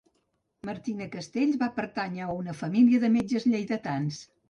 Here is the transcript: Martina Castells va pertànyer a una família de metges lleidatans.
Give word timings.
Martina 0.69 1.07
Castells 1.17 1.61
va 1.65 1.69
pertànyer 1.77 2.25
a 2.31 2.41
una 2.41 2.59
família 2.65 3.07
de 3.07 3.15
metges 3.21 3.51
lleidatans. 3.55 4.25